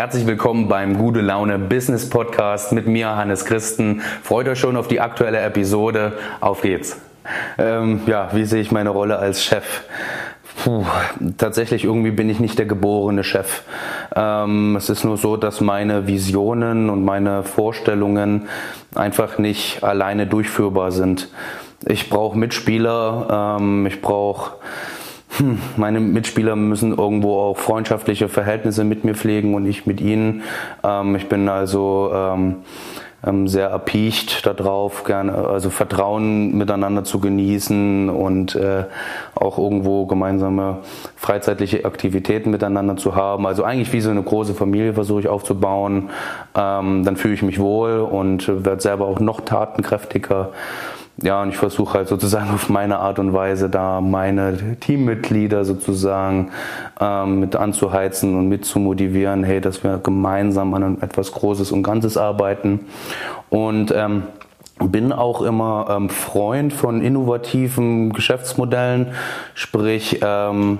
[0.00, 4.00] Herzlich willkommen beim Gute Laune Business Podcast mit mir, Hannes Christen.
[4.22, 6.14] Freut euch schon auf die aktuelle Episode.
[6.40, 6.98] Auf geht's.
[7.58, 9.82] Ähm, ja, wie sehe ich meine Rolle als Chef?
[10.64, 10.86] Puh,
[11.36, 13.62] tatsächlich irgendwie bin ich nicht der geborene Chef.
[14.16, 18.48] Ähm, es ist nur so, dass meine Visionen und meine Vorstellungen
[18.94, 21.28] einfach nicht alleine durchführbar sind.
[21.86, 24.52] Ich brauche Mitspieler, ähm, ich brauche
[25.36, 30.42] hm, meine Mitspieler müssen irgendwo auch freundschaftliche Verhältnisse mit mir pflegen und ich mit ihnen.
[30.82, 32.56] Ähm, ich bin also ähm,
[33.24, 38.84] ähm, sehr erpicht darauf, gerne, also Vertrauen miteinander zu genießen und äh,
[39.34, 40.78] auch irgendwo gemeinsame
[41.16, 43.46] freizeitliche Aktivitäten miteinander zu haben.
[43.46, 46.10] Also eigentlich wie so eine große Familie versuche ich aufzubauen.
[46.54, 50.50] Ähm, dann fühle ich mich wohl und werde selber auch noch tatenkräftiger
[51.22, 56.50] ja, und ich versuche halt sozusagen auf meine Art und Weise da meine Teammitglieder sozusagen
[57.00, 61.82] ähm, mit anzuheizen und mit zu motivieren, hey, dass wir gemeinsam an etwas Großes und
[61.82, 62.80] Ganzes arbeiten.
[63.48, 64.24] Und ähm,
[64.78, 69.08] bin auch immer ähm, Freund von innovativen Geschäftsmodellen,
[69.54, 70.78] sprich ähm,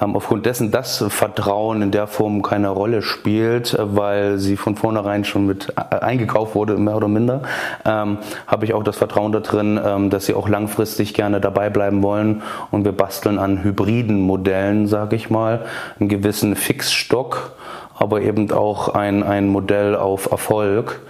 [0.00, 5.24] aufgrund dessen, dass Vertrauen in der Form keine Rolle spielt, äh, weil sie von vornherein
[5.24, 7.42] schon mit äh, eingekauft wurde, mehr oder minder,
[7.84, 11.70] ähm, habe ich auch das Vertrauen da drin, ähm, dass sie auch langfristig gerne dabei
[11.70, 12.42] bleiben wollen.
[12.70, 15.66] Und wir basteln an hybriden Modellen, sage ich mal,
[15.98, 17.52] einen gewissen Fixstock,
[17.94, 21.00] aber eben auch ein, ein Modell auf Erfolg.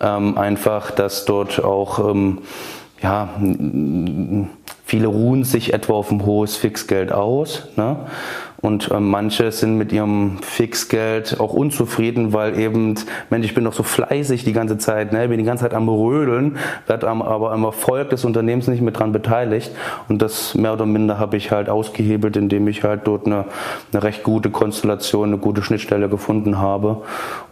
[0.00, 2.38] Ähm, einfach, dass dort auch ähm,
[3.04, 3.28] ja,
[4.84, 7.68] viele ruhen sich etwa auf ein hohes Fixgeld aus.
[7.76, 7.96] Ne?
[8.64, 12.94] Und äh, manche sind mit ihrem Fixgeld auch unzufrieden, weil eben,
[13.28, 15.28] Mensch, ich bin doch so fleißig die ganze Zeit, ne?
[15.28, 19.12] bin die ganze Zeit am Rödeln, werde aber am Erfolg des Unternehmens nicht mit dran
[19.12, 19.70] beteiligt.
[20.08, 23.44] Und das mehr oder minder habe ich halt ausgehebelt, indem ich halt dort eine,
[23.92, 27.02] eine recht gute Konstellation, eine gute Schnittstelle gefunden habe.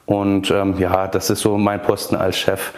[0.06, 2.72] Und ähm, ja, das ist so mein Posten als Chef.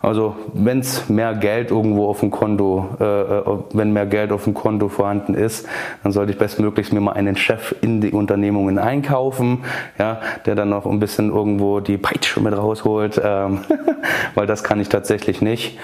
[0.00, 4.44] Also wenn es mehr Geld irgendwo auf dem Konto, äh, äh, wenn mehr Geld auf
[4.44, 5.66] dem Konto vorhanden ist,
[6.02, 9.64] dann sollte ich bestmöglichst mir mal einen Chef in die Unternehmungen einkaufen,
[9.98, 13.60] ja, der dann noch ein bisschen irgendwo die Peitsche mit rausholt, ähm,
[14.34, 15.78] weil das kann ich tatsächlich nicht.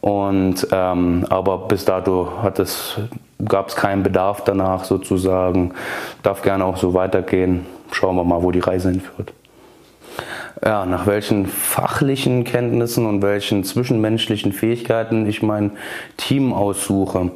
[0.00, 2.98] Und ähm, aber bis dato hat es
[3.44, 5.74] gab es keinen Bedarf danach sozusagen.
[6.22, 7.66] Darf gerne auch so weitergehen.
[7.92, 9.32] Schauen wir mal, wo die Reise hinführt
[10.64, 15.72] ja, nach welchen fachlichen Kenntnissen und welchen zwischenmenschlichen Fähigkeiten ich mein
[16.16, 17.30] Team aussuche.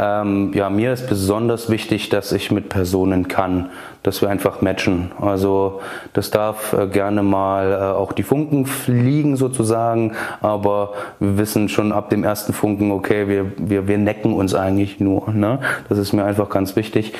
[0.00, 3.68] Ähm, ja, mir ist besonders wichtig, dass ich mit Personen kann,
[4.02, 5.12] dass wir einfach matchen.
[5.20, 5.82] Also
[6.14, 11.92] das darf äh, gerne mal äh, auch die Funken fliegen sozusagen, aber wir wissen schon
[11.92, 15.30] ab dem ersten Funken, okay, wir, wir, wir necken uns eigentlich nur.
[15.32, 15.60] Ne?
[15.90, 17.12] Das ist mir einfach ganz wichtig.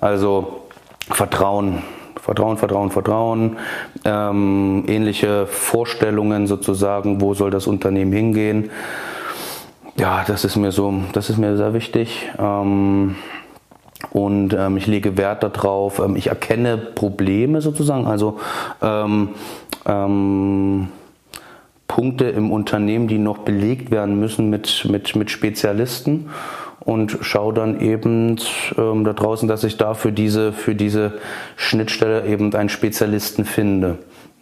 [0.00, 0.60] Also
[1.10, 1.82] Vertrauen,
[2.28, 3.56] Vertrauen, Vertrauen, Vertrauen,
[4.04, 8.68] ähm, ähnliche Vorstellungen sozusagen, wo soll das Unternehmen hingehen.
[9.96, 12.28] Ja, das ist mir so, das ist mir sehr wichtig.
[12.38, 13.16] Ähm,
[14.10, 18.38] und ähm, ich lege Wert darauf, ähm, ich erkenne Probleme sozusagen, also
[18.82, 19.30] ähm,
[19.86, 20.88] ähm,
[21.86, 26.28] Punkte im Unternehmen, die noch belegt werden müssen mit, mit, mit Spezialisten
[26.88, 28.40] und schaue dann eben
[28.78, 31.18] ähm, da draußen, dass ich da für diese, für diese
[31.56, 33.98] Schnittstelle eben einen Spezialisten finde.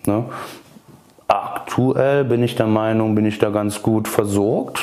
[0.07, 0.27] Ne?
[1.27, 4.79] Aktuell bin ich der Meinung, bin ich da ganz gut versorgt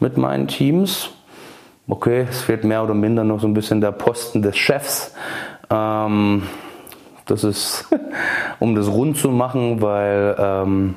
[0.00, 1.10] mit meinen Teams.
[1.86, 5.14] Okay, es fehlt mehr oder minder noch so ein bisschen der Posten des Chefs.
[5.68, 6.44] Ähm,
[7.26, 7.90] das ist,
[8.58, 10.94] um das rund zu machen, weil ähm,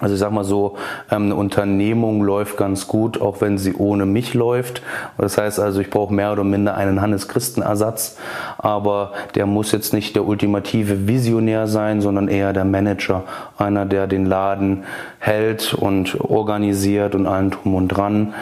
[0.00, 0.76] also ich sag mal so,
[1.10, 4.82] ähm, eine Unternehmung läuft ganz gut, auch wenn sie ohne mich läuft.
[5.18, 8.16] Das heißt also, ich brauche mehr oder minder einen Hannes Christen Ersatz,
[8.58, 13.24] aber der muss jetzt nicht der ultimative Visionär sein, sondern eher der Manager,
[13.58, 14.84] einer, der den Laden
[15.18, 18.34] hält und organisiert und allen drum und dran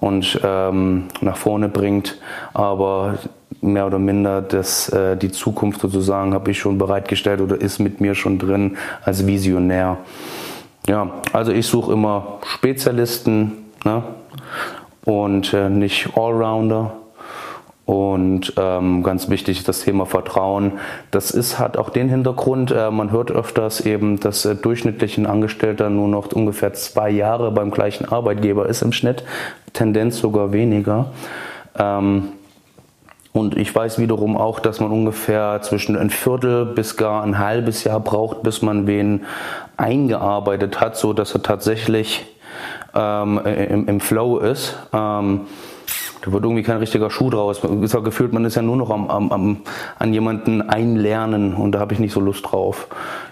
[0.00, 2.18] und ähm, nach vorne bringt.
[2.52, 3.14] Aber
[3.60, 8.00] mehr oder minder das, äh, die Zukunft sozusagen habe ich schon bereitgestellt oder ist mit
[8.00, 9.98] mir schon drin als Visionär.
[10.88, 13.52] Ja, also ich suche immer Spezialisten
[13.84, 14.02] ne?
[15.04, 16.92] und äh, nicht Allrounder.
[17.86, 20.72] Und ähm, ganz wichtig das Thema Vertrauen.
[21.12, 25.26] Das ist, hat auch den Hintergrund, äh, man hört öfters eben, dass äh, durchschnittlich ein
[25.26, 29.22] Angestellter nur noch ungefähr zwei Jahre beim gleichen Arbeitgeber ist im Schnitt,
[29.72, 31.12] Tendenz sogar weniger.
[31.78, 32.30] Ähm,
[33.36, 37.84] und ich weiß wiederum auch, dass man ungefähr zwischen ein Viertel bis gar ein halbes
[37.84, 39.24] Jahr braucht, bis man wen
[39.76, 42.24] eingearbeitet hat, so dass er tatsächlich
[42.94, 44.76] ähm, im, im, Flow ist.
[44.92, 45.42] Ähm,
[46.24, 47.62] da wird irgendwie kein richtiger Schuh draus.
[47.82, 49.56] Ist ja gefühlt, man ist ja nur noch am, am, am,
[49.98, 52.86] an jemanden einlernen und da habe ich nicht so Lust drauf.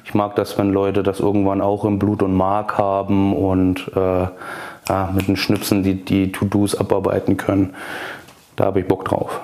[0.05, 4.27] Ich mag das, wenn Leute das irgendwann auch im Blut und Mark haben und äh,
[4.89, 7.75] ja, mit den Schnipsen die, die To-Dos abarbeiten können.
[8.57, 9.41] Da habe ich Bock drauf.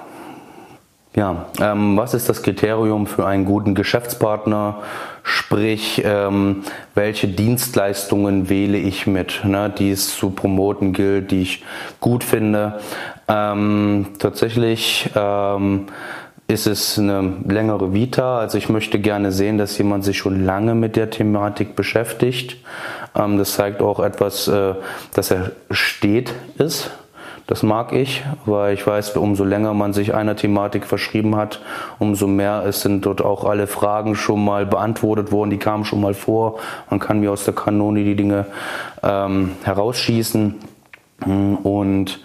[1.17, 4.83] Ja, ähm, was ist das Kriterium für einen guten Geschäftspartner?
[5.25, 6.63] Sprich, ähm,
[6.95, 11.65] welche Dienstleistungen wähle ich mit, ne, die es zu promoten gilt, die ich
[11.99, 12.81] gut finde.
[13.27, 15.87] Ähm, tatsächlich ähm,
[16.47, 18.39] ist es eine längere Vita.
[18.39, 22.57] Also ich möchte gerne sehen, dass jemand sich schon lange mit der Thematik beschäftigt.
[23.17, 24.75] Ähm, das zeigt auch etwas, äh,
[25.13, 26.93] dass er steht ist
[27.47, 31.61] das mag ich, weil ich weiß, umso länger man sich einer Thematik verschrieben hat,
[31.99, 36.01] umso mehr es sind dort auch alle Fragen schon mal beantwortet worden, die kamen schon
[36.01, 36.59] mal vor.
[36.91, 38.47] Man kann mir aus der Kanone die Dinge
[39.03, 40.55] ähm, herausschießen
[41.63, 42.21] und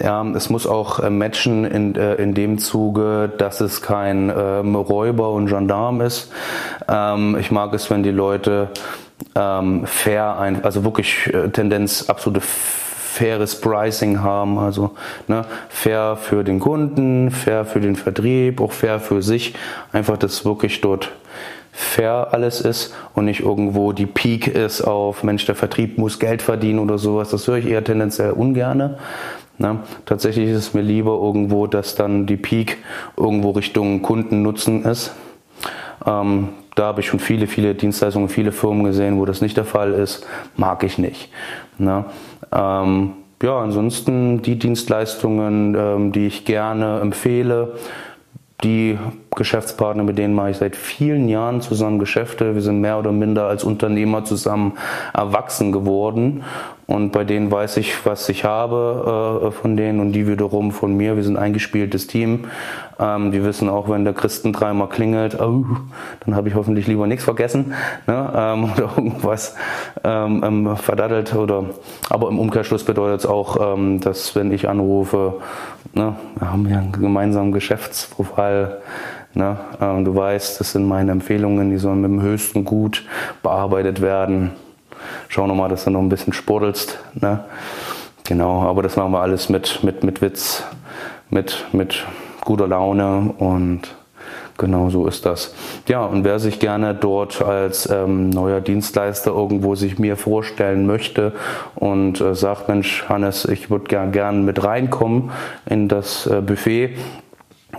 [0.00, 4.76] ja, es muss auch äh, matchen in, äh, in dem Zuge, dass es kein ähm,
[4.76, 6.32] Räuber und Gendarm ist.
[6.88, 8.68] Ähm, ich mag es, wenn die Leute
[9.34, 12.40] ähm, fair, ein, also wirklich äh, Tendenz absolute
[13.18, 14.92] faires Pricing haben, also
[15.26, 19.54] ne, fair für den Kunden, fair für den Vertrieb, auch fair für sich,
[19.92, 21.10] einfach, dass wirklich dort
[21.72, 26.42] fair alles ist und nicht irgendwo die Peak ist auf Mensch, der Vertrieb muss Geld
[26.42, 27.30] verdienen oder sowas.
[27.30, 28.98] Das höre ich eher tendenziell ungerne.
[29.58, 29.80] Ne?
[30.06, 32.78] Tatsächlich ist es mir lieber irgendwo, dass dann die Peak
[33.16, 35.12] irgendwo Richtung Kundennutzen ist.
[36.06, 39.64] Ähm, da habe ich schon viele, viele Dienstleistungen, viele Firmen gesehen, wo das nicht der
[39.64, 40.24] Fall ist.
[40.56, 41.28] Mag ich nicht.
[41.78, 42.04] Ne?
[42.52, 43.12] Ähm,
[43.42, 47.74] ja, ansonsten die Dienstleistungen, ähm, die ich gerne empfehle,
[48.64, 48.98] die
[49.36, 52.54] Geschäftspartner, mit denen mache ich seit vielen Jahren zusammen Geschäfte.
[52.54, 54.72] Wir sind mehr oder minder als Unternehmer zusammen
[55.14, 56.42] erwachsen geworden.
[56.88, 60.96] Und bei denen weiß ich, was ich habe äh, von denen und die wiederum von
[60.96, 61.16] mir.
[61.16, 62.46] Wir sind ein eingespieltes Team.
[62.98, 65.66] Ähm, die wissen auch, wenn der Christen dreimal klingelt, oh,
[66.24, 67.74] dann habe ich hoffentlich lieber nichts vergessen
[68.06, 68.32] ne?
[68.34, 69.54] ähm, oder irgendwas
[70.02, 71.34] ähm, ähm, verdattelt.
[71.34, 71.64] Oder,
[72.08, 75.34] aber im Umkehrschluss bedeutet es auch, ähm, dass wenn ich anrufe,
[75.92, 78.78] ne, wir haben ja einen gemeinsamen Geschäftsprofil,
[79.34, 79.58] Ne?
[79.78, 83.04] Ähm, du weißt, das sind meine Empfehlungen, die sollen mit dem höchsten Gut
[83.42, 84.52] bearbeitet werden.
[85.28, 86.98] Schau nochmal, dass du noch ein bisschen sportelst.
[87.14, 87.44] Ne?
[88.24, 90.64] Genau, aber das machen wir alles mit, mit, mit Witz,
[91.30, 92.04] mit, mit
[92.44, 93.82] guter Laune und
[94.56, 95.54] genau so ist das.
[95.86, 101.32] Ja, und wer sich gerne dort als ähm, neuer Dienstleister irgendwo sich mir vorstellen möchte
[101.74, 105.30] und äh, sagt, Mensch, Hannes, ich würde gern, gern mit reinkommen
[105.66, 106.96] in das äh, Buffet,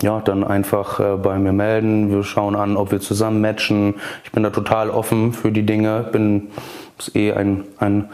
[0.02, 2.10] ja, dann einfach äh, bei mir melden.
[2.10, 3.96] Wir schauen an, ob wir zusammen matchen.
[4.24, 6.08] Ich bin da total offen für die Dinge.
[6.10, 6.48] Bin
[7.08, 8.08] ist eh ein, ein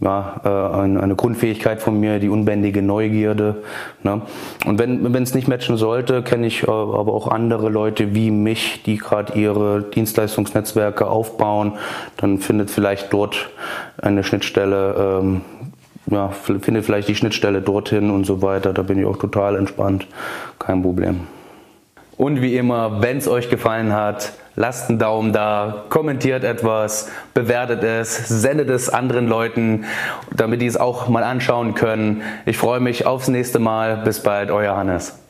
[0.00, 3.62] ja, äh, eine Grundfähigkeit von mir, die unbändige Neugierde.
[4.02, 4.22] Ne?
[4.66, 8.82] Und wenn es nicht matchen sollte, kenne ich äh, aber auch andere Leute wie mich,
[8.82, 11.74] die gerade ihre Dienstleistungsnetzwerke aufbauen.
[12.16, 13.50] Dann findet vielleicht dort
[14.02, 15.40] eine Schnittstelle ähm,
[16.10, 18.72] ja, finde vielleicht die Schnittstelle dorthin und so weiter.
[18.72, 20.06] Da bin ich auch total entspannt.
[20.58, 21.20] Kein Problem.
[22.16, 27.82] Und wie immer, wenn es euch gefallen hat, lasst einen Daumen da, kommentiert etwas, bewertet
[27.82, 29.84] es, sendet es anderen Leuten,
[30.34, 32.22] damit die es auch mal anschauen können.
[32.46, 33.96] Ich freue mich aufs nächste Mal.
[33.98, 35.23] Bis bald, euer Hannes.